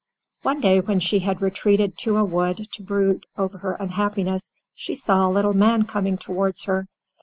[0.41, 4.95] One day when she had retreated to a wood to brood over her unhappiness, she
[4.95, 6.87] saw a little man coming towards her.